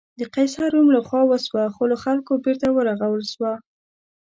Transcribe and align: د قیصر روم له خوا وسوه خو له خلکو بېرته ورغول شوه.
د 0.19 0.21
قیصر 0.35 0.67
روم 0.75 0.87
له 0.95 1.01
خوا 1.07 1.21
وسوه 1.27 1.63
خو 1.75 1.83
له 1.91 1.97
خلکو 2.03 2.31
بېرته 2.43 2.67
ورغول 2.71 3.23
شوه. 3.33 3.53